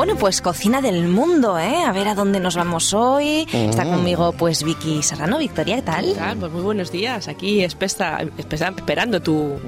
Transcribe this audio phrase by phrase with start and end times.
[0.00, 1.82] Bueno, pues cocina del mundo, ¿eh?
[1.86, 3.46] A ver a dónde nos vamos hoy.
[3.52, 3.90] Está Mm.
[3.90, 5.36] conmigo pues Vicky Serrano.
[5.36, 6.04] Victoria, ¿qué tal?
[6.06, 6.38] ¿Qué tal?
[6.38, 7.28] Pues muy buenos días.
[7.28, 9.60] Aquí esperando tu,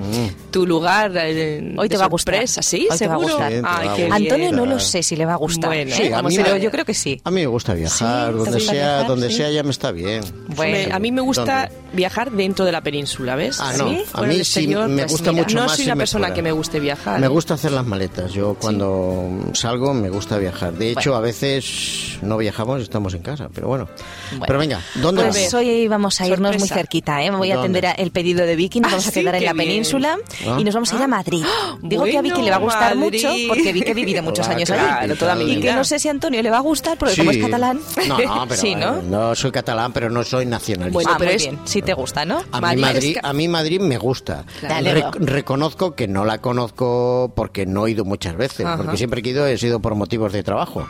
[0.50, 1.12] tu lugar.
[1.16, 2.34] eh, Hoy te va a gustar.
[2.36, 2.88] sorpresa, ¿Sí?
[2.90, 3.34] Hoy te va a ¿Seguro?
[3.34, 3.52] gustar.
[3.52, 4.12] Sí, gustar.
[4.12, 4.56] Antonio bien.
[4.56, 5.68] no lo sé si le va a gustar.
[5.68, 5.94] Bueno, ¿eh?
[5.94, 7.20] Sí, a mí ver, me- yo creo que sí.
[7.24, 9.06] A mí me gusta viajar, ¿te donde sea, viajar?
[9.08, 9.34] donde Sí.
[9.36, 10.22] sea ya me está bien.
[10.56, 10.88] Bueno.
[10.88, 11.81] Me- a mí me gusta ¿Dónde?
[11.92, 13.58] Viajar dentro de la península, ¿ves?
[13.60, 13.88] Ah, no.
[13.88, 14.02] ¿Sí?
[14.12, 16.00] A mí del sí exterior, me pues gusta mira, mucho no más soy una irme
[16.02, 16.34] persona fuera.
[16.34, 17.20] que me guste viajar.
[17.20, 18.32] Me gusta hacer las maletas.
[18.32, 20.72] Yo cuando salgo me gusta viajar.
[20.72, 23.88] De hecho, a veces no viajamos y estamos en casa, pero bueno.
[24.30, 24.44] Bueno.
[24.46, 25.54] Pero venga, ¿dónde Pues vamos?
[25.54, 26.74] hoy vamos a irnos muy Sorpresa.
[26.74, 27.30] cerquita, ¿eh?
[27.30, 29.44] Voy a atender a- el pedido de Vicky, nos Ah, vamos a sí, quedar en
[29.44, 29.66] la bien.
[29.68, 30.56] península Ah.
[30.58, 31.44] y nos vamos a ir a Madrid.
[31.82, 33.24] Digo que a Vicky Bueno, le va a gustar Madrid.
[33.24, 35.14] mucho porque Vicky ha vivido muchos Ah, años allí.
[35.18, 37.30] toda mi Y que no sé si a Antonio le va a gustar porque como
[37.30, 37.42] es Sí.
[37.42, 37.80] catalán.
[38.08, 38.96] No, no, pero sí, ¿no?
[38.98, 40.92] eh, no soy catalán, pero no soy nacionalista.
[40.94, 42.38] Bueno, ah, pero muy es- te gusta, ¿no?
[42.52, 44.44] A mí, Madrid Madrid, es ca- a mí Madrid me gusta.
[44.62, 48.76] Re- reconozco que no la conozco porque no he ido muchas veces, Ajá.
[48.78, 50.86] porque siempre que he ido he sido por motivos de trabajo,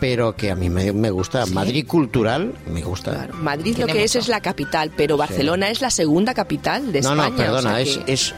[0.00, 1.46] pero que a mí me, me gusta.
[1.46, 3.12] Madrid cultural me gusta.
[3.12, 4.18] Claro, Madrid lo que es mucho.
[4.20, 7.30] es la capital, pero Barcelona es la segunda capital de no, España.
[7.30, 8.34] no, perdona, o sea es, que- es, es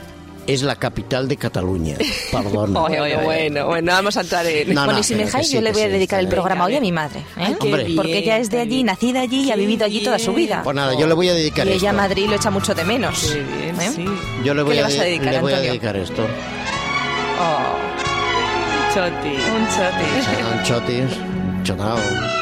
[0.63, 1.97] la capital de Cataluña.
[2.33, 2.81] Perdona.
[2.81, 3.17] Bueno, Oye, oye.
[3.25, 4.69] bueno, bueno, vamos a entrar en...
[4.75, 6.29] No, bueno, no, y si me dejáis, sí, yo le voy a sí, dedicar el
[6.29, 7.21] programa hoy a mi madre.
[7.21, 7.25] ¿eh?
[7.37, 7.85] Ay, qué Hombre.
[7.85, 8.87] bien, Porque ella es de allí, bien.
[8.87, 10.61] nacida allí y ha vivido allí toda su vida.
[10.63, 11.81] Pues nada, yo le voy a dedicar Y esto.
[11.83, 13.33] ella a Madrid lo echa mucho de menos.
[13.33, 13.91] Qué bien, ¿eh?
[13.95, 14.05] sí.
[14.45, 16.23] Yo le ¿Qué voy, le a, vas a de- dedicar, le voy a dedicar esto.
[17.39, 19.29] Oh, Choti.
[19.29, 20.41] un choti.
[20.43, 21.36] Son chotis.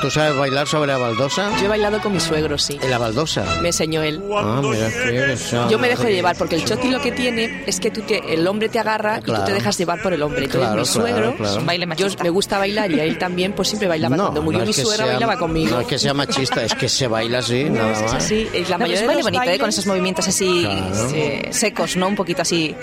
[0.00, 1.50] ¿Tú sabes bailar sobre la baldosa?
[1.58, 2.78] Yo he bailado con mi suegro, sí.
[2.82, 3.44] En la baldosa.
[3.62, 4.20] Me enseñó él.
[4.34, 5.68] Ah, mira.
[5.68, 8.46] Yo me dejo llevar porque el choti lo que tiene es que tú te- el
[8.46, 10.44] hombre te agarra y tú te dejas llevar por el hombre.
[10.44, 13.68] Entonces Claro, mi suegro, claro, baile yo me gusta bailar y a él también, pues
[13.68, 14.16] siempre bailaba.
[14.16, 15.70] Cuando murió mi suegra sea- bailaba conmigo.
[15.74, 18.14] No es que sea machista, es que se baila así, nada Es más.
[18.14, 19.58] así, es la mayoría es de los bonito, ¿eh?
[19.58, 21.10] con esos movimientos así Claro.
[21.14, 22.08] eh, secos, ¿no?
[22.08, 22.74] Un poquito así.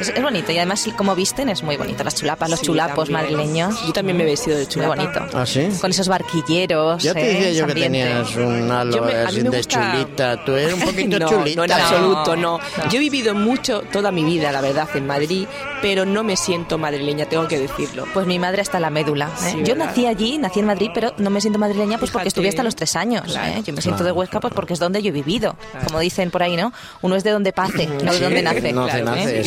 [0.00, 2.02] Es, es bonito y además como visten es muy bonito.
[2.04, 3.36] Las chulapas, los Sí, chulapos también.
[3.36, 3.86] madrileños.
[3.86, 4.94] Yo también me he vestido de Muy chulapa.
[4.96, 5.26] bonito.
[5.38, 5.68] ¿Ah, sí?
[5.80, 7.02] Con esos barquilleros.
[7.02, 7.34] Ya te ¿eh?
[7.34, 7.98] decía yo que ambiente.
[7.98, 10.44] tenías un halo me- así de gusta- chulita.
[10.44, 11.56] Tú eres un poquito no, chulita.
[11.56, 12.58] No, en absoluto, no.
[12.58, 12.84] no.
[12.90, 15.46] Yo he vivido mucho, toda mi vida, la verdad, en Madrid,
[15.82, 18.06] pero no me siento madrileña, tengo que decirlo.
[18.12, 19.26] Pues mi madre hasta la médula.
[19.26, 19.30] ¿eh?
[19.38, 19.86] Sí, Yo ¿verdad?
[19.86, 22.74] nací allí, nací en Madrid, pero no me siento madrileña pues porque estuve hasta los
[22.76, 23.22] tres años.
[23.26, 23.52] Claro.
[23.52, 23.62] ¿eh?
[23.64, 25.56] Yo me siento Claro, de Huesca pues porque es donde yo he vivido.
[25.70, 25.86] Claro.
[25.86, 26.72] Como dicen por ahí, ¿no?
[27.02, 28.72] Uno es de donde pase, no de donde nace.
[28.72, 29.44] No se Claro, nace, ¿eh?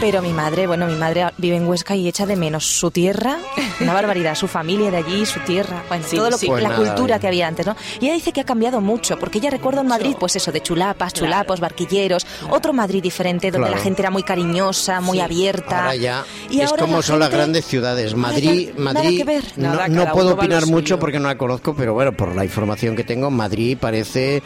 [0.00, 3.38] Pero mi madre, bueno, mi madre vive en Huesca y echa de menos su tierra,
[3.80, 6.68] una barbaridad, su familia de allí, su tierra, bueno, Sí, todo lo que, Pues la
[6.70, 7.20] nada, cultura bien.
[7.20, 7.76] que había antes, ¿no?
[8.00, 10.60] Y ella dice que ha cambiado mucho, porque ella recuerda en Madrid, pues eso, de
[10.62, 11.26] chulapas, Claro.
[11.26, 13.76] chulapos, barquilleros, otro Madrid diferente, donde Claro.
[13.78, 15.24] la gente era muy cariñosa, muy Sí.
[15.24, 15.78] abierta.
[15.84, 18.14] Ahora ya Y es ahora como la son las grandes ciudades.
[18.14, 19.44] Nada Madrid, nada Madrid que ver.
[19.56, 22.44] no, Nada, no cada puedo opinar mucho porque no la conozco, pero bueno, por la
[22.44, 24.42] información que tengo, Madrid parece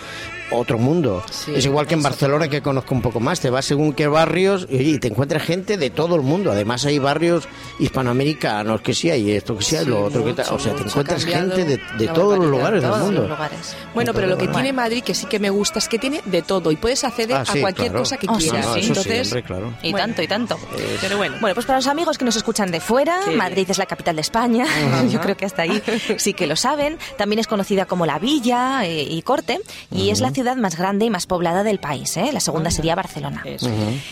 [0.52, 1.22] otro mundo.
[1.30, 2.02] Sí, es igual que en.
[2.02, 3.40] Barcelona que conozco un poco más.
[3.40, 6.50] Te vas según qué barrios y, oye, te encuentras gente de todo el mundo.
[6.50, 7.46] Además hay barrios
[7.78, 10.46] hispanoamericanos que sí hay esto, que sí hay Sí, lo otro, que tal.
[10.54, 13.20] O sea, te encuentras gente de, de todos los lugares del Todos mundo.
[13.22, 13.76] los lugares.
[13.94, 16.42] Bueno, pero lo que tiene Madrid, que sí que me gusta, es que tiene de
[16.42, 18.00] todo y puedes acceder Ah, sí, a cualquier claro.
[18.00, 18.66] cosa que Ah, sí, quieras.
[18.66, 19.72] No, Entonces, siempre, claro.
[19.82, 20.06] Y Bueno.
[20.06, 20.58] tanto, y tanto.
[21.00, 21.36] pero bueno.
[21.40, 24.22] Bueno, pues para los amigos que nos escuchan de fuera, Madrid es la capital de
[24.22, 24.66] España,
[25.10, 25.82] yo creo que hasta ahí
[26.18, 26.98] sí que lo saben.
[27.16, 29.60] También es conocida como la Villa eh, y Corte
[29.90, 32.16] y es la ciudad más grande y más poblada del país.
[32.16, 32.30] ¿eh?
[32.32, 33.42] La segunda sería Barcelona.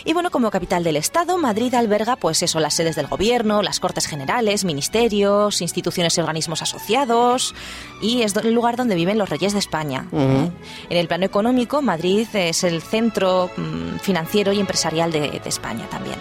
[0.05, 3.81] Y bueno, como capital del Estado, Madrid alberga pues eso, las sedes del gobierno, las
[3.81, 7.55] cortes generales, ministerios, instituciones y organismos asociados
[8.01, 10.07] y es el lugar donde viven los reyes de España.
[10.13, 10.51] ¿eh?
[10.91, 15.87] En el plano económico, Madrid es el centro mm, financiero y empresarial de, de España
[15.91, 16.17] también.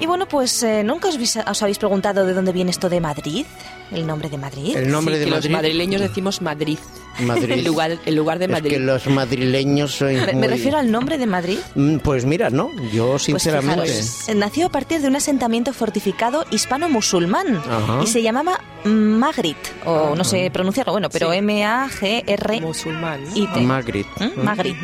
[0.00, 3.46] Y bueno, pues eh, nunca os, habéis preguntado de dónde viene esto de Madrid,
[3.92, 4.76] el nombre de Madrid.
[4.76, 5.50] El nombre Sí, de que Madrid.
[5.50, 6.78] los madrileños decimos Madrid.
[7.20, 7.52] Madrid.
[7.52, 8.70] El lugar, el lugar de Es Madrid.
[8.70, 11.58] que los madrileños son Me, refiero al nombre de Madrid.
[11.74, 13.86] Mm, Pues mira, no, yo Pues sinceramente...
[13.86, 17.62] fijaros, eh, nació a partir de un asentamiento fortificado hispano-musulmán
[18.02, 21.38] y se llamaba Magrit, o no sé pronunciarlo, bueno, pero Sí.
[21.38, 22.60] M-A-G-R-I-T.
[22.66, 23.20] musulmán.
[23.24, 23.56] ¿no?
[23.56, 23.60] ¿eh?
[23.60, 24.08] Magritte.
[24.36, 24.42] ¿Mm?
[24.42, 24.76] Magrit.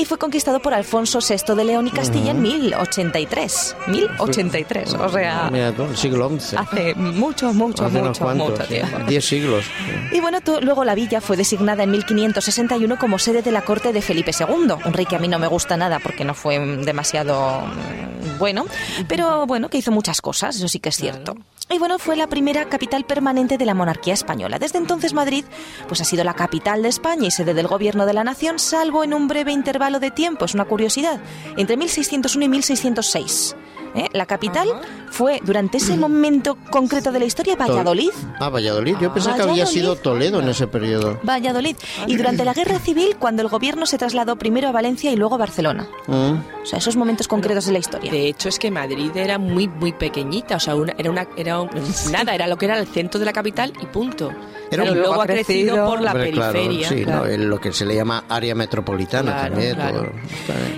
[0.00, 3.76] Y fue conquistado por Alfonso VI de León y Castilla en 1083.
[3.88, 6.56] 1083, o sea, Mira tú, el siglo XI.
[6.56, 8.98] hace mucho, mucho, Hace mucho, cuantos, mucho tiempo.
[9.06, 9.64] Diez siglos.
[10.12, 13.92] Y bueno, tú- luego la villa fue designada en 1561 como sede de la corte
[13.92, 16.58] de Felipe II, un rey que a mí no me gusta nada porque no fue
[16.58, 18.64] demasiado mm, bueno,
[19.06, 21.36] pero bueno, que hizo muchas cosas, eso sí que es cierto.
[21.72, 24.58] Y bueno, fue la primera capital permanente de la monarquía española.
[24.58, 25.44] Desde entonces Madrid
[25.86, 29.04] pues ha sido la capital de España y sede del gobierno de la nación, salvo
[29.04, 31.20] en un breve intervalo de tiempo, es una curiosidad,
[31.56, 33.56] entre 1601 y 1606.
[33.94, 34.08] ¿Eh?
[34.12, 34.68] La capital
[35.10, 38.10] fue durante ese momento concreto de la historia Valladolid.
[38.38, 38.96] Ah, Valladolid.
[39.00, 39.80] Yo pensaba que había Valladolid.
[39.80, 41.18] sido Toledo en ese periodo.
[41.22, 41.76] Valladolid.
[42.06, 45.34] Y durante la guerra civil, cuando el gobierno se trasladó primero a Valencia y luego
[45.34, 45.88] a Barcelona.
[46.06, 46.32] Mm.
[46.62, 48.10] O sea, esos momentos concretos de la historia.
[48.10, 50.56] De hecho, es que Madrid era muy, muy pequeñita.
[50.56, 51.70] O sea, una- era una, era un-
[52.12, 54.28] nada, era lo que era el centro de la capital y punto.
[54.70, 55.86] Era Pero un- luego Luego ha crecido crecido.
[55.86, 56.88] por la Hombre, claro, periferia.
[56.88, 57.20] sí, claro.
[57.20, 57.26] ¿no?
[57.26, 59.76] Es lo que se le llama área metropolitana Claro, también.
[59.76, 60.06] todo.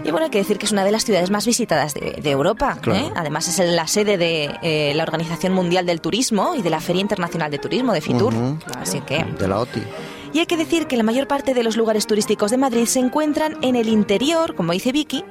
[0.04, 2.30] Y bueno, hay que decir que es una de las ciudades más visitadas de, de
[2.30, 2.78] Europa.
[2.80, 3.01] Claro.
[3.02, 3.12] ¿Eh?
[3.14, 7.00] Además, es la sede de eh, la Organización Mundial del Turismo y de la Feria
[7.00, 8.34] Internacional de Turismo, de FITUR.
[8.76, 9.24] Así que.
[9.24, 9.82] De la OTI.
[10.32, 12.98] Y hay que decir que la mayor parte de los lugares turísticos de Madrid se
[13.00, 15.24] encuentran en el interior, como dice Vicky,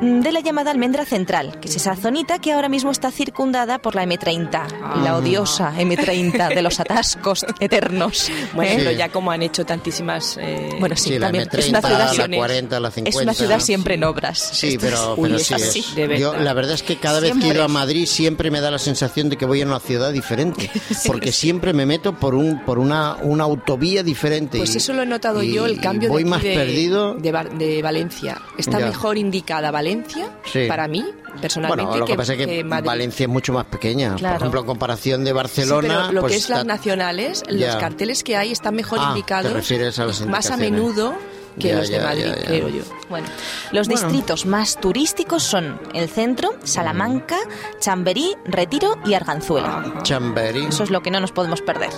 [0.00, 3.78] mm, de la llamada Almendra Central, que es esa zonita que ahora mismo está circundada
[3.78, 8.28] por la M30, la odiosa M30 de los atascos eternos.
[8.54, 8.90] Bueno, ¿eh?
[8.92, 8.96] Sí.
[8.98, 10.36] ya como han hecho tantísimas...
[10.40, 13.08] eh, Bueno, sí, Sí, la también M30, es una ciudad la 40, la 50.
[13.18, 14.38] Es una ciudad siempre en obras.
[14.52, 15.94] Sí, Esto pero, es- Uy, pero es sí es.
[15.94, 16.44] de Yo, verdad.
[16.44, 18.78] la verdad es que cada vez que he ido a Madrid siempre me da la
[18.80, 20.70] sensación de que voy a una ciudad diferente,
[21.06, 24.39] porque siempre me meto por un por una, una autovía diferente.
[24.48, 27.14] Pues y- eso lo he notado y- yo, el cambio voy de, más de, perdido.
[27.14, 28.40] de, de Valencia.
[28.58, 28.86] Está Ya.
[28.86, 30.66] mejor indicada Valencia, Sí.
[30.68, 31.04] para mí,
[31.40, 32.62] personalmente, Bueno, lo que, pasa es que.
[32.62, 34.14] Valencia es mucho más pequeña.
[34.16, 34.34] Claro.
[34.34, 35.88] Por ejemplo, en comparación de Sí, Barcelona.
[36.02, 37.66] pero lo pues que es las está- nacionales, Ya.
[37.68, 41.14] los carteles que hay están mejor Ah, indicados te refieres a las más a menudo
[41.58, 42.46] que Ya, los de ya, Madrid, ya, ya.
[42.46, 42.82] creo yo.
[43.08, 43.26] Bueno,
[43.72, 44.02] los Bueno.
[44.08, 47.36] distritos más turísticos son el centro, Salamanca,
[47.80, 49.94] Chamberí, Retiro y Arganzuela.
[50.02, 50.66] Chamberí.
[50.66, 51.90] Eso es lo que no nos podemos perder.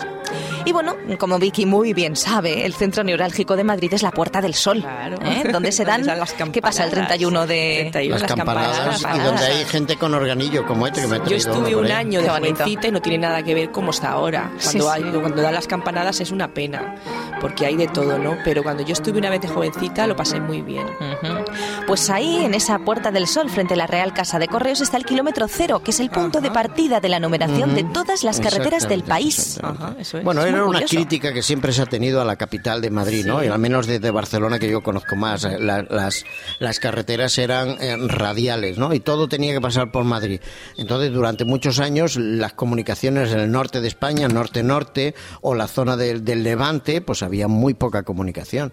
[0.64, 4.40] Y bueno, como Vicky muy bien sabe, el centro neurálgico de Madrid es la Puerta
[4.40, 5.16] del Sol, Claro.
[5.24, 5.42] ¿eh?
[5.52, 6.06] donde se dan...
[6.06, 7.88] Las ¿Qué pasa el 31 de...?
[7.92, 11.36] 31, Las campanadas, y donde hay gente con organillo como este que me ha Yo
[11.36, 14.50] estuve un año de jovencita y no tiene nada que ver cómo está ahora.
[14.62, 14.88] Cuando, sí.
[14.90, 16.94] hay- cuando dan las campanadas es una pena,
[17.40, 18.36] porque hay de todo, ¿no?
[18.44, 20.86] Pero cuando yo estuve una vez de jovencita lo pasé muy bien.
[21.86, 24.96] Pues ahí, en esa Puerta del Sol, frente a la Real Casa de Correos, está
[24.96, 28.40] el kilómetro cero, que es el punto de partida de la numeración de todas las
[28.40, 29.38] carreteras del país.
[29.56, 29.84] exactamente.
[29.84, 30.24] Ajá, eso es.
[30.24, 30.94] Bueno, Es era una curioso.
[30.96, 33.42] crítica que siempre se ha tenido a la capital de Madrid, ¿no?
[33.42, 36.24] Y al menos desde Barcelona, que yo conozco más, eh, la- las,
[36.58, 38.92] las carreteras eran eh, radiales, ¿no?
[38.94, 40.40] Y todo tenía que pasar por Madrid.
[40.76, 45.96] Entonces, durante muchos años, las comunicaciones en el norte de España, norte-norte, o la zona
[45.96, 48.72] del, del Levante, pues había muy poca comunicación.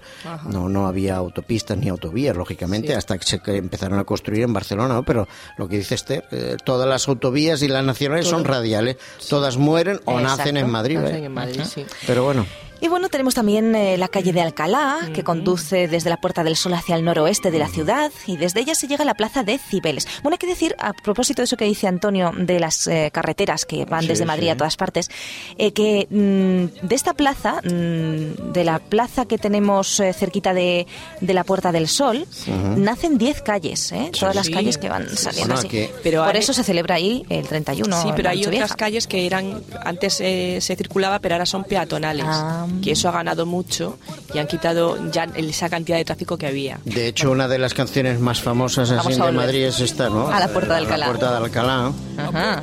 [0.50, 2.94] No, no había autopistas ni autovías, lógicamente, Sí.
[2.94, 5.04] hasta que se empezaron a construir en Barcelona, ¿no?
[5.04, 8.98] Pero lo que dice Esther, eh, todas las autovías y las nacionales son radiales.
[9.30, 11.00] Todas mueren o nacen en Madrid.
[11.00, 11.26] Nacen ¿eh?
[11.26, 11.86] en Madrid, sí.
[12.08, 12.46] Pero bueno.
[12.82, 16.56] Y bueno, tenemos también eh, la calle de Alcalá, que conduce desde la Puerta del
[16.56, 19.44] Sol hacia el noroeste de la ciudad, y desde ella se llega a la plaza
[19.44, 20.08] de Cibeles.
[20.24, 23.66] Bueno, hay que decir, a propósito de eso que dice Antonio, de las eh, carreteras
[23.66, 24.50] que van Sí, desde Madrid sí.
[24.52, 25.10] a todas partes,
[25.58, 30.88] eh, que mm, de esta plaza, mm, de la plaza que tenemos eh, cerquita de,
[31.20, 32.26] de la Puerta del Sol,
[32.78, 34.12] nacen 10 calles, ¿eh?
[34.18, 35.90] todas las calles que van saliendo Bueno, así.
[36.02, 38.02] Pero Por hay- eso se celebra ahí el 31.
[38.04, 42.26] Sí, pero hay otras calles que eran antes eh, se circulaba, pero ahora son peatonales.
[42.28, 42.68] Ah.
[42.82, 43.98] Que eso ha ganado mucho
[44.34, 46.80] y han quitado ya esa cantidad de tráfico que había.
[46.86, 49.32] De hecho, una de las canciones más famosas así a de.
[49.32, 50.28] Madrid es esta, ¿no?
[50.30, 50.98] A la Puerta de A Alcalá.
[50.98, 51.92] La Puerta de Alcalá.
[52.18, 52.62] Ajá.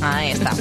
[0.00, 0.52] Ahí está.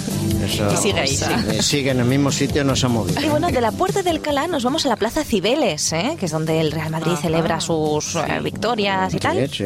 [0.44, 1.26] Eso- Y sigue ahí, sí.
[1.50, 3.20] Eh, Sigue en el mismo sitio, no se ha movido.
[3.22, 6.16] Y bueno, de la Puerta de Alcalá nos vamos a la Plaza Cibeles, ¿eh?
[6.20, 9.48] que es donde el Real Madrid celebra sus eh, victorias y tal.
[9.50, 9.66] Sí,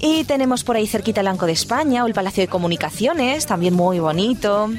[0.00, 3.74] Y tenemos por ahí cerquita el Banco de España o el Palacio de Comunicaciones, también
[3.74, 4.70] muy bonito.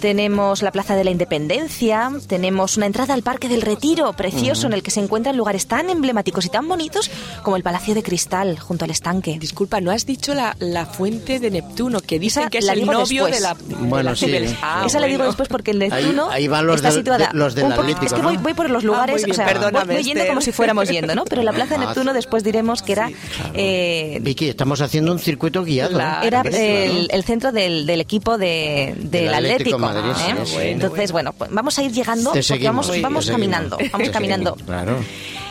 [0.00, 4.72] Tenemos la Plaza de la Independencia, tenemos una entrada al Parque del Retiro, precioso, en
[4.72, 7.10] el que se encuentran lugares tan emblemáticos y tan bonitos
[7.42, 9.36] como el Palacio de Cristal, junto al estanque.
[9.38, 12.72] Disculpa, no has dicho la, la fuente de Neptuno, que dicen Esa que es la
[12.72, 13.34] el novio después.
[13.34, 14.32] de la, de Bueno, la sí.
[14.62, 15.32] Ah, Esa la digo bueno.
[15.32, 17.70] después porque el Neptuno Ahí- ahí van los está del- situada de- los del un
[17.70, 18.28] poco- Atlético, Es que ¿no?
[18.28, 20.28] voy, voy por los Ah, lugares, bien, o sea, perdóname, voy, voy yendo Esther.
[20.28, 21.24] como si fuéramos yendo, ¿no?
[21.26, 23.10] Pero la Plaza de Ah, Neptuno después diremos que era
[23.54, 26.00] eh, Vicky, estamos haciendo un circuito guiado.
[26.00, 26.04] ¿eh?
[26.22, 29.89] Era el, el centro del, del equipo de, del Del Atlético Atlético.
[29.94, 30.34] Madrid, sí, ¿eh?
[30.46, 30.52] sí.
[30.54, 33.76] Bueno, Entonces, bueno, pues vamos a ir llegando, Te porque vamos, te vamos seguimos, caminando,
[33.76, 34.54] te vamos caminando.
[34.66, 34.96] Claro.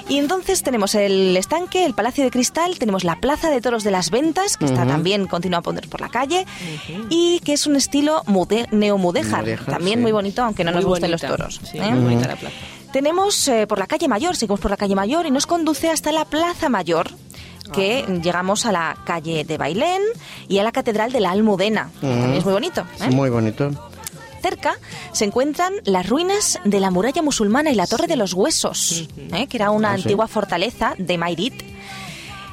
[0.07, 3.91] Y entonces tenemos el estanque, el Palacio de Cristal, tenemos la Plaza de Toros de
[3.91, 6.47] las Ventas, que está también continúa a poner por la calle,
[7.09, 10.01] y que es un estilo mude- neomudéjar, Mudéjar, también sí.
[10.01, 11.27] muy bonito, aunque no Muy nos gusten bonita.
[11.27, 11.61] los toros.
[11.71, 11.91] Sí, ¿eh?
[11.91, 12.55] muy bonita la plaza.
[12.91, 16.11] Tenemos eh, por la calle Mayor, seguimos por la calle Mayor y nos conduce hasta
[16.11, 17.11] la Plaza Mayor,
[17.71, 20.01] que llegamos a la calle de Bailén
[20.47, 21.91] y a la Catedral de la Almudena.
[22.01, 22.83] que También es muy bonito.
[22.99, 23.11] ¿eh?
[23.11, 23.88] Muy bonito.
[24.39, 24.77] Cerca
[25.11, 29.47] se encuentran las ruinas de la muralla musulmana y la Torre de los Huesos, ¿eh?
[29.47, 30.03] que era una Ah, sí.
[30.03, 31.63] antigua fortaleza de Mairit.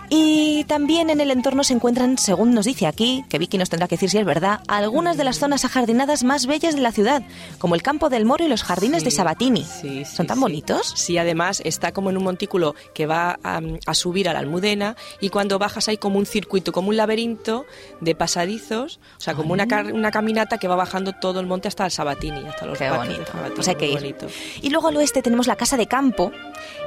[0.08, 3.88] Y también en el entorno se encuentran, según nos dice aquí, que Vicky nos tendrá
[3.88, 7.22] que decir si es verdad, algunas de las zonas ajardinadas más bellas de la ciudad,
[7.58, 9.64] como el Campo del Moro y los jardines de Sabatini.
[9.64, 10.92] sí, sí, ¿Son tan bonitos?
[10.94, 14.96] Sí, además está como en un montículo que va a, a subir a la Almudena
[15.20, 17.64] y cuando bajas hay como un circuito, como un laberinto
[18.00, 21.68] de pasadizos, o sea, como una, car- una caminata que va bajando todo el monte
[21.68, 23.32] hasta el Sabatini, hasta los Qué patios de bonito.
[23.32, 23.94] Sabatini, Pues hay que ir.
[23.94, 24.26] bonito.
[24.62, 26.32] Y luego al oeste tenemos la Casa de Campo,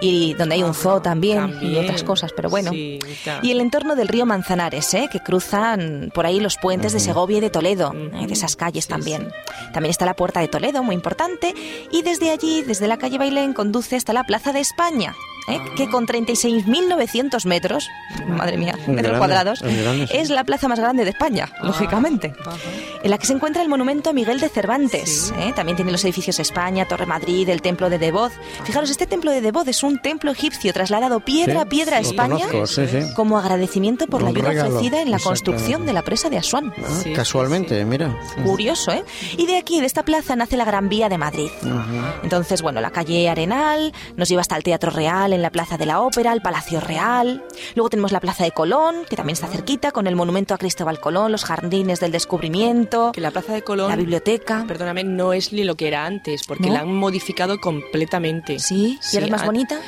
[0.01, 2.71] y donde hay un zoo también, y otras cosas, pero bueno.
[2.71, 2.99] Sí.
[3.41, 5.09] Y el entorno del río Manzanares, ¿eh?
[5.11, 8.27] que cruzan por ahí los puentes de Segovia y de Toledo, ¿eh?
[8.27, 9.31] de esas calles Sí, también.
[9.73, 11.53] También está la Puerta de Toledo, muy importante,
[11.91, 15.15] y desde allí, desde la calle Bailén, conduce hasta la Plaza de España.
[15.48, 15.58] ¿Eh?
[15.60, 15.65] Ah.
[15.75, 17.89] que con 36.900 metros,
[18.27, 20.17] madre mía, Muy metros grande, cuadrados, es grande, sí.
[20.17, 22.55] es la plaza más grande de España, Ah, lógicamente ajá.
[23.03, 25.27] en la que se encuentra el monumento a Miguel de Cervantes.
[25.27, 25.34] Sí.
[25.39, 25.53] ¿eh?
[25.55, 28.34] También tiene los edificios España, Torre Madrid, el templo de Devoz.
[28.63, 32.00] Fijaros, este templo de Devoz es un templo egipcio trasladado piedra Sí, a piedra a
[32.01, 33.00] España conozco, sí, sí.
[33.15, 36.74] como agradecimiento por la ayuda regalo, ofrecida en la construcción de la presa de Asuán.
[36.77, 38.15] Ah, Sí, casualmente, sí, mira.
[38.43, 39.03] Curioso, ¿eh?
[39.38, 41.50] Y de aquí, de esta plaza, nace la Gran Vía de Madrid.
[42.24, 45.86] Entonces, bueno, la calle Arenal nos lleva hasta el Teatro Real en la Plaza de
[45.86, 47.43] la Ópera, el Palacio Real.
[47.75, 51.00] Luego tenemos la Plaza de Colón, que también está cerquita, con el monumento a Cristóbal
[51.00, 54.65] Colón, los jardines del descubrimiento, Que la Plaza de Colón, la biblioteca.
[54.67, 56.74] perdóname, no es ni lo que era antes, porque ¿No?
[56.74, 58.59] la han modificado completamente.
[58.59, 59.79] Sí, ¿y ahora es más bonita?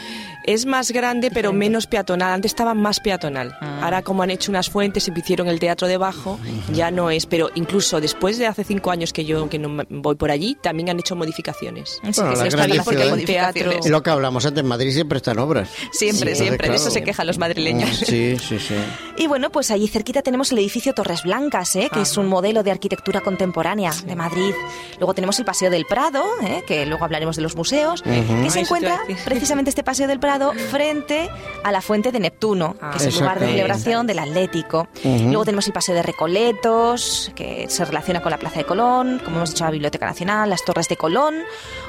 [0.46, 2.34] Es más grande, pero menos peatonal.
[2.34, 3.56] Antes estaba más peatonal.
[3.62, 3.82] Ah.
[3.84, 6.40] Ahora, como han hecho unas fuentes y hicieron el teatro debajo,
[6.74, 7.26] ya no es.
[7.26, 10.90] Pero incluso después de hace cinco años que yo que no voy por allí, también
[10.90, 12.00] han hecho modificaciones.
[12.16, 15.70] Bueno, la porque lo que hablamos antes, en Madrid siempre están obras.
[15.92, 16.70] Siempre, Sí, siempre.
[16.70, 17.98] De eso se quejan los madrileños.
[17.98, 18.76] Sí, sí, sí.
[19.18, 21.90] Y bueno, pues allí cerquita tenemos el edificio Torres Blancas, ¿eh?
[21.94, 24.54] que es un modelo de arquitectura contemporánea de Madrid.
[24.98, 26.64] Luego tenemos el Paseo del Prado, ¿eh?
[26.66, 30.31] que luego hablaremos de los museos, que se encuentra precisamente este Paseo del Prado
[30.70, 31.30] frente
[31.64, 32.92] a la Fuente de Neptuno, Ah.
[32.92, 34.88] que es el lugar de celebración del Atlético.
[35.04, 39.38] Luego tenemos el Paseo de Recoletos, que se relaciona con la Plaza de Colón, como
[39.38, 41.36] hemos dicho, la Biblioteca Nacional, las Torres de Colón,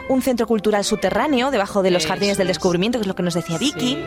[0.08, 2.56] un centro cultural subterráneo debajo de los Eso Jardines del es.
[2.56, 4.04] Descubrimiento, que es lo que nos decía Vicky Sí.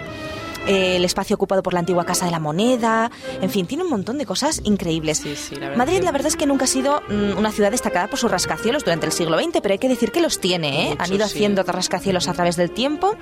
[0.68, 3.90] Eh, el espacio ocupado por la antigua Casa de la Moneda, en fin, tiene un
[3.90, 5.20] montón de cosas increíbles.
[5.20, 7.52] Sí, sí, la verdad Madrid, que- la verdad es que nunca ha sido mm, una
[7.52, 10.40] ciudad destacada por sus rascacielos durante el siglo XX, pero hay que decir que los
[10.40, 10.90] tiene, ¿eh?
[10.92, 11.36] Mucho, Han ido sí.
[11.36, 13.16] haciendo rascacielos a través del tiempo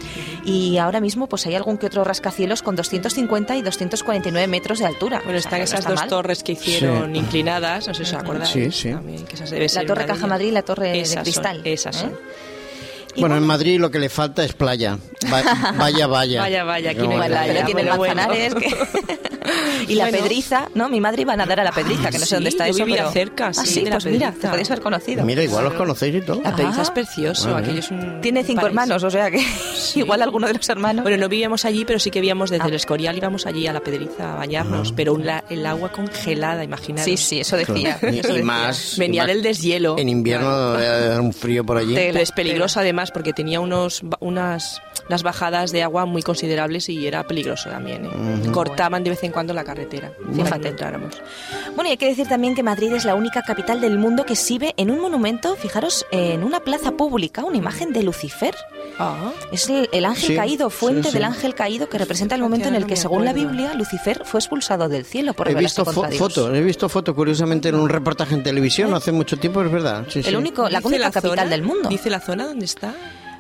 [0.46, 4.86] y ahora mismo pues hay algún que otro rascacielos con 250 y 249 metros de
[4.86, 5.22] altura.
[5.24, 6.10] Bueno, O sea, están no esas está dos mal.
[6.10, 7.20] torres que hicieron Sí.
[7.20, 8.50] inclinadas, no sé si os acordáis.
[8.50, 8.90] Sí, sí.
[8.92, 11.62] también, que esas debe La ser Torre Caja Madrid y la Torre de son, Cristal.
[11.66, 12.00] esas ¿eh?
[12.00, 12.20] son.
[13.15, 14.98] Y Bueno, en Madrid lo que le falta es playa.
[15.32, 16.41] Va- vaya, vaya.
[16.41, 17.53] Vaya, vaya, aquí no No, hay playa.
[17.53, 18.15] pero tiene el bueno, bueno.
[18.15, 19.29] Manzanares que-
[19.88, 20.18] y la Bueno.
[20.20, 20.90] pedriza, ¿no?
[20.90, 22.74] Mi madre iba a nadar a la pedriza, que no sé sí, dónde está yo
[22.76, 23.12] eso, vivía pero...
[23.12, 25.24] cerca, Ah, sí, sí, de la pues mira, te podéis haber conocido.
[25.26, 26.42] Mira, igual los conocéis y todo.
[26.44, 26.94] La pedriza es Ah.
[26.94, 27.66] precioso, Vale.
[27.66, 28.68] aquello es un Tiene cinco paraíso.
[28.82, 29.44] hermanos, o sea que
[29.96, 31.04] igual alguno de los hermanos.
[31.04, 32.68] Bueno, no vivíamos allí, pero sí que vivíamos desde Ah.
[32.68, 36.64] el Escorial, íbamos allí a la Pedriza a bañarnos, pero un la- el agua congelada,
[36.64, 37.06] imaginaros.
[37.06, 37.98] sí, sí, eso decía.
[38.02, 38.44] Y, eso y decía.
[38.46, 38.96] más.
[38.98, 39.96] Venía y más- del deshielo.
[39.98, 41.94] En invierno eh, un frío por allí.
[41.96, 47.06] Pero es peligroso además porque tenía unos unas, unas bajadas de agua muy considerables y
[47.08, 48.06] era peligroso también.
[48.06, 48.50] ¿eh?
[48.52, 50.12] Cortaban de vez en cuando la carretera.
[50.34, 51.22] Fíjate, entráramos.
[51.75, 54.34] Bueno, y hay que decir también que Madrid es la única capital del mundo que
[54.34, 58.56] exhibe en un monumento, fijaros, en una plaza pública, una imagen de Lucifer.
[59.00, 61.13] Ah, Es el, el ángel Sí, caído, fuente sí, sí.
[61.16, 63.34] del ángel caído, que representa el momento en el que, según la.
[63.34, 66.20] Biblia, Lucifer fue expulsado del cielo por He visto fo- Dios.
[66.20, 69.72] fotos, he visto fotos curiosamente en un reportaje en televisión no hace mucho tiempo, es
[69.72, 70.06] verdad.
[70.10, 70.36] Sí, El sí.
[70.36, 71.50] único, la ¿dice única capital zona?
[71.50, 71.90] del mundo.
[71.90, 72.94] ¿Dice la zona dónde está?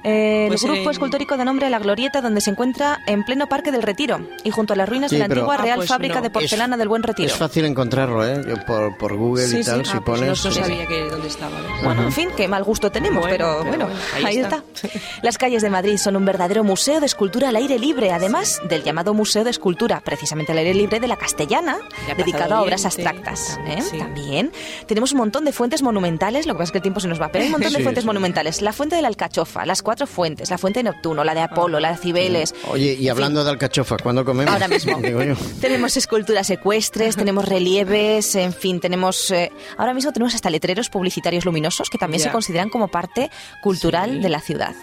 [0.03, 3.47] Eh, el Pues, grupo eh, escultórico de nombre La Glorieta, donde se encuentra en pleno
[3.47, 5.77] Parque del Retiro y junto a las ruinas Sí, de la pero- antigua Ah, Real
[5.77, 6.21] pues Fábrica no.
[6.21, 7.27] de Porcelana Es- del Buen Retiro.
[7.27, 8.41] Es fácil encontrarlo, ¿eh?
[8.67, 9.91] Por, por Google Sí, y tal, sí.
[9.91, 10.43] si Ah, pues pones.
[10.43, 10.61] no, no sí.
[10.61, 11.59] sabía que dónde estaba.
[11.61, 11.83] ¿ves?
[11.83, 14.63] Bueno, en fin, qué mal gusto tenemos, Bueno, pero, pero bueno, bueno, ahí, ahí está.
[14.83, 14.99] está.
[15.21, 18.83] Las calles de Madrid son un verdadero museo de escultura al aire libre, además del
[18.83, 22.85] llamado Museo de Escultura, precisamente al aire libre de la Castellana, La dedicado a obras
[22.85, 23.59] abstractas.
[23.97, 24.85] también, ¿eh?
[24.87, 27.21] tenemos un montón de fuentes monumentales, lo que pasa es que el tiempo se nos
[27.21, 28.61] va, pero hay un montón de fuentes monumentales.
[28.61, 31.79] La fuente de la Alcachofa, las cuatro fuentes, la fuente de Neptuno, la de Apolo,
[31.79, 32.55] la de Cibeles.
[32.67, 34.51] Oye, y hablando de alcachofa, ¿cuándo comemos?
[34.51, 34.99] Ahora mismo.
[35.61, 39.29] Tenemos esculturas ecuestres, tenemos relieves, en fin, tenemos...
[39.29, 42.29] eh, ahora mismo tenemos hasta letreros publicitarios luminosos que también Ya.
[42.29, 43.29] se consideran como parte
[43.61, 44.19] cultural Sí.
[44.19, 44.73] de la ciudad.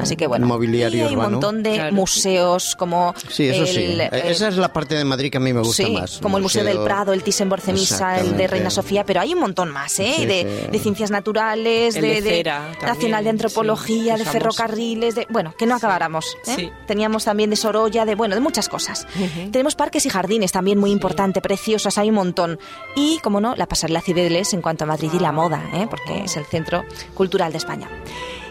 [0.00, 1.30] Así que bueno, Mobiliario y hay un urbano.
[1.32, 1.92] montón de Claro.
[1.96, 3.12] museos como...
[3.28, 3.82] Sí, eso sí.
[3.84, 5.90] el, Eh, eh, Esa es la parte de Madrid que a mí me gusta sí,
[5.92, 6.18] más.
[6.18, 8.46] como el Museo del Prado, el Thyssen-Bornemisza, el de.
[8.46, 10.12] Reina Sofía, pero hay un montón más, ¿eh?
[10.16, 10.70] Sí, de, sí.
[10.70, 14.40] de ciencias naturales, El de, de Cera también, Nacional de Antropología, sí, de famoso.
[14.60, 16.36] Ferrocarriles, de bueno, que no acabáramos.
[16.46, 16.54] ¿eh?
[16.56, 16.72] Sí.
[16.86, 19.06] Teníamos también de Sorolla, de bueno, de muchas cosas.
[19.50, 22.58] Tenemos parques y jardines también muy importante, preciosos, hay un montón.
[22.96, 25.86] Y, como no, la pasarela Cibeles en cuanto a Madrid y la moda, ¿eh?
[25.88, 27.88] porque es el centro cultural de España.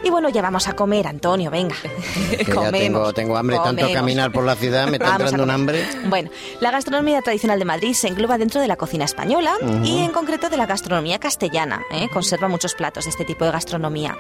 [0.03, 1.75] Y bueno, ya vamos a comer, Antonio, venga.
[2.53, 3.93] Comemos, tengo, tengo hambre, tanto comemos.
[3.93, 5.85] caminar por la ciudad me está entrando un hambre.
[6.05, 6.29] Bueno,
[6.61, 10.49] la gastronomía tradicional de Madrid se engloba dentro de la cocina española y en concreto
[10.49, 11.81] de la gastronomía castellana.
[11.91, 12.07] ¿eh?
[12.13, 14.17] Conserva muchos platos de este tipo de gastronomía.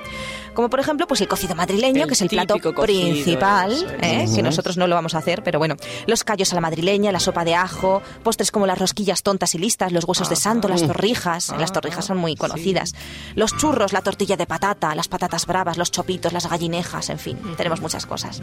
[0.53, 3.87] Como por ejemplo, pues el cocido madrileño, El que es el plato cocido, principal, eso
[4.01, 4.31] es.
[4.31, 4.35] ¿eh?
[4.35, 5.75] que nosotros no lo vamos a hacer, pero bueno.
[6.07, 9.59] Los callos a la madrileña, la sopa de ajo, postres como las rosquillas tontas y
[9.59, 11.53] listas, los huesos de santo, las torrijas.
[11.57, 12.93] Las torrijas son muy conocidas.
[13.35, 17.37] Los churros, la tortilla de patata, las patatas bravas, los chopitos, las gallinejas, en fin,
[17.57, 18.41] tenemos muchas cosas.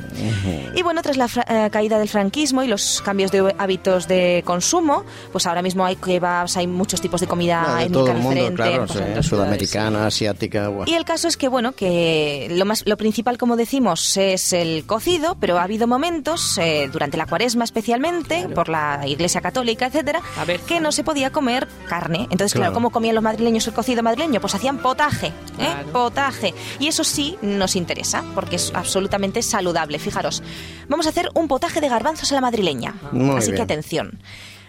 [0.74, 5.04] Y bueno, tras la eh, caída del franquismo y los cambios de hábitos de consumo,
[5.32, 8.30] pues ahora mismo hay kebabs, hay muchos tipos de comida de étnica todo el mundo,
[8.50, 8.62] diferente.
[8.62, 10.68] claro, pues, sí, sudamericana, asiática.
[10.68, 10.84] guau.
[10.86, 14.84] y el caso es que, bueno, que lo, más, lo principal, como decimos, es el
[14.86, 20.20] cocido, pero ha habido momentos, eh, durante la cuaresma especialmente, por la Iglesia Católica, etcétera,
[20.38, 22.26] A ver, que no se podía comer carne.
[22.30, 22.74] Entonces, claro, Claro.
[22.74, 24.40] ¿cómo comían los madrileños el cocido madrileño?
[24.40, 25.32] Pues hacían potaje, ¿eh?
[25.56, 25.88] Claro.
[25.92, 26.54] Potaje.
[26.80, 29.98] Y eso sí nos interesa, porque es absolutamente saludable.
[29.98, 30.42] Fijaros,
[30.88, 32.94] vamos a hacer un potaje de garbanzos a la madrileña.
[33.10, 34.20] Muy Así que atención.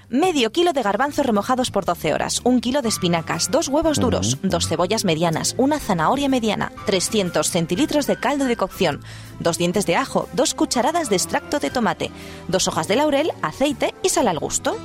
[0.09, 4.37] Medio kilo de garbanzos remojados por 12 horas, un kilo de espinacas, dos huevos duros,
[4.41, 9.01] dos cebollas medianas, una zanahoria mediana, 300 centilitros de caldo de cocción,
[9.41, 12.09] dos dientes de ajo, dos cucharadas de extracto de tomate,
[12.47, 14.77] dos hojas de laurel, aceite y sal al gusto.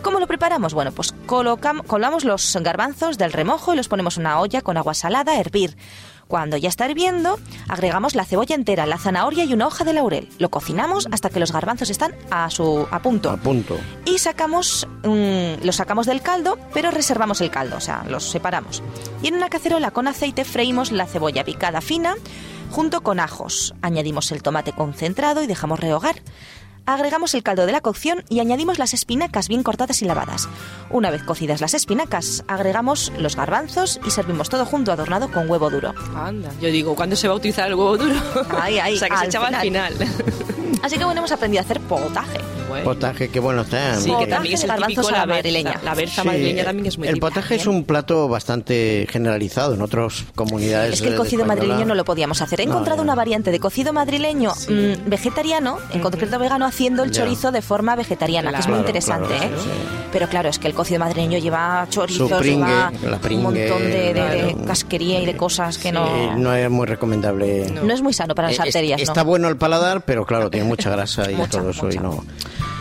[0.00, 0.72] ¿Cómo lo preparamos?
[0.72, 4.78] Bueno, pues colocam- colamos los garbanzos del remojo y los ponemos en una olla con
[4.78, 5.76] agua salada a hervir.
[6.30, 10.28] Cuando ya está hirviendo, agregamos la cebolla entera, la zanahoria y una hoja de laurel.
[10.38, 13.76] Lo cocinamos hasta que los garbanzos están a su a punto A punto.
[14.04, 18.80] y sacamos mm, los sacamos del caldo, pero reservamos el caldo, o sea, los separamos.
[19.24, 22.14] Y en una cacerola con aceite freímos la cebolla picada fina
[22.70, 23.74] junto con ajos.
[23.82, 26.22] Añadimos el tomate concentrado y dejamos rehogar.
[26.86, 30.48] Agregamos el caldo de la cocción y añadimos las espinacas bien cortadas y lavadas.
[30.90, 35.70] Una vez cocidas las espinacas, agregamos los garbanzos y servimos todo junto adornado con huevo
[35.70, 35.94] duro.
[36.14, 36.50] Anda.
[36.60, 38.14] Yo digo, ¿cuándo se va a utilizar el huevo duro?
[38.94, 39.94] O sea, que se echaba al final.
[40.82, 42.38] Así que bueno, hemos aprendido a hacer potaje.
[42.70, 42.84] Bueno.
[42.84, 43.96] Potaje, qué bueno está.
[43.96, 45.80] Sí, que Potaje también es el típico a la madrileña.
[45.84, 47.28] La berza Sí, madrileña también es muy El típica.
[47.28, 50.94] potaje es un plato bastante generalizado en otras comunidades.
[50.94, 52.60] Es que el eh, cocido madrileño no lo podíamos hacer.
[52.60, 53.02] He No, encontrado ya.
[53.02, 57.22] una variante de cocido madrileño mm, vegetariano, en concreto vegano, haciendo el Ya.
[57.22, 59.28] chorizo de forma vegetariana, que es muy interesante.
[59.34, 59.58] claro, ¿eh?
[59.62, 59.68] sí.
[60.12, 62.66] Pero claro, es que el cocido madrileño lleva chorizos, pringue,
[63.00, 64.64] lleva un montón de, de- de claro.
[64.66, 67.70] casquería y de cosas que Sí, no, no es muy recomendable.
[67.70, 68.98] no es muy sano para las Eh, arterias.
[69.00, 69.04] ¿no?
[69.04, 71.84] Está bueno el paladar, pero claro, tiene mucha grasa y Mucha, todo eso.
[71.86, 71.96] mucha.
[71.96, 72.24] Y no.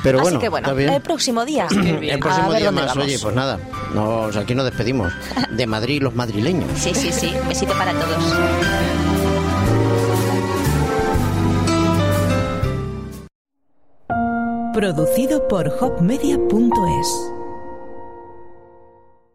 [0.03, 1.67] Pero Así bueno, que bueno, el próximo día.
[1.71, 3.05] El próximo día más, vamos.
[3.05, 3.59] oye, pues nada,
[3.93, 5.11] nos, aquí nos despedimos.
[5.51, 6.69] De Madrid los madrileños.
[6.75, 7.33] Sí, sí, sí.
[7.47, 8.33] Besito para todos.
[14.73, 17.38] Producido por hopmedia.es